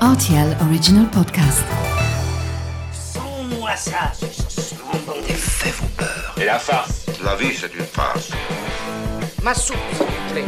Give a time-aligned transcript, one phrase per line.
[0.00, 1.64] RTL Original Podcast.
[2.92, 4.12] Sans-moi ça,
[5.26, 6.34] Les faits vous peur.
[6.40, 8.30] Et la farce La vie, c'est une farce.
[9.42, 10.44] Ma soupe, s'il vous plaît.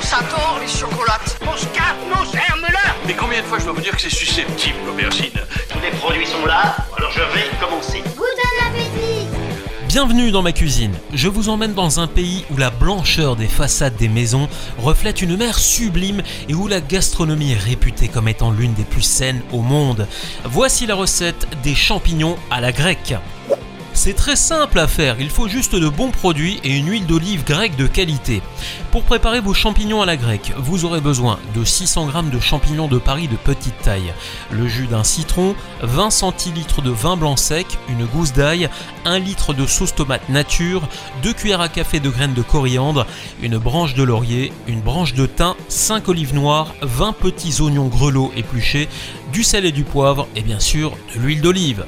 [0.00, 1.38] Ça tord les chocolates.
[1.44, 4.76] Mon scarpe, nos germes-là Mais combien de fois je dois vous dire que c'est susceptible,
[4.86, 5.32] l'aubergine?
[5.70, 7.83] Tous les produits sont là, alors je vais commencer.
[9.94, 10.90] Bienvenue dans ma cuisine.
[11.12, 15.36] Je vous emmène dans un pays où la blancheur des façades des maisons reflète une
[15.36, 19.60] mer sublime et où la gastronomie est réputée comme étant l'une des plus saines au
[19.60, 20.08] monde.
[20.42, 23.14] Voici la recette des champignons à la grecque.
[24.04, 27.42] C'est très simple à faire, il faut juste de bons produits et une huile d'olive
[27.42, 28.42] grecque de qualité.
[28.90, 32.86] Pour préparer vos champignons à la grecque, vous aurez besoin de 600 g de champignons
[32.86, 34.12] de Paris de petite taille,
[34.50, 38.68] le jus d'un citron, 20 centilitres de vin blanc sec, une gousse d'ail,
[39.06, 40.86] 1 litre de sauce tomate nature,
[41.22, 43.06] 2 cuillères à café de graines de coriandre,
[43.40, 48.32] une branche de laurier, une branche de thym, 5 olives noires, 20 petits oignons grelots
[48.36, 48.86] épluchés,
[49.32, 51.86] du sel et du poivre et bien sûr de l'huile d'olive.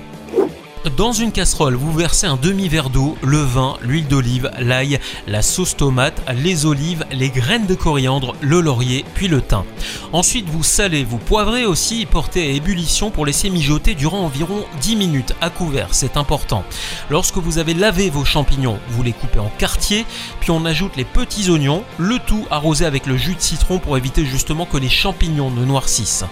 [0.94, 5.76] Dans une casserole, vous versez un demi-verre d'eau, le vin, l'huile d'olive, l'ail, la sauce
[5.76, 9.64] tomate, les olives, les graines de coriandre, le laurier, puis le thym.
[10.12, 14.64] Ensuite, vous salez, vous poivrez aussi et portez à ébullition pour laisser mijoter durant environ
[14.80, 16.62] 10 minutes à couvert, c'est important.
[17.10, 20.06] Lorsque vous avez lavé vos champignons, vous les coupez en quartiers,
[20.38, 23.96] puis on ajoute les petits oignons, le tout arrosé avec le jus de citron pour
[23.96, 26.24] éviter justement que les champignons ne noircissent.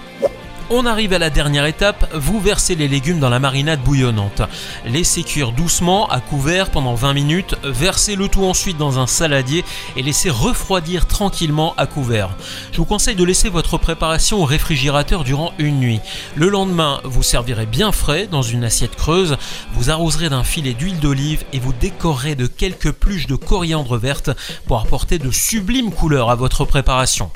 [0.71, 4.41] On arrive à la dernière étape, vous versez les légumes dans la marinade bouillonnante.
[4.83, 9.63] Laissez cuire doucement à couvert pendant 20 minutes, versez le tout ensuite dans un saladier
[9.95, 12.31] et laissez refroidir tranquillement à couvert.
[12.71, 15.99] Je vous conseille de laisser votre préparation au réfrigérateur durant une nuit.
[16.33, 19.37] Le lendemain, vous servirez bien frais dans une assiette creuse,
[19.73, 24.31] vous arroserez d'un filet d'huile d'olive et vous décorerez de quelques pluches de coriandre verte
[24.65, 27.29] pour apporter de sublimes couleurs à votre préparation.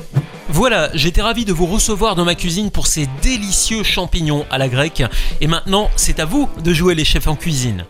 [0.52, 4.68] Voilà, j'étais ravi de vous recevoir dans ma cuisine pour ces délicieux champignons à la
[4.68, 5.04] grecque.
[5.42, 7.86] Et maintenant, c'est à vous de jouer les chefs en cuisine.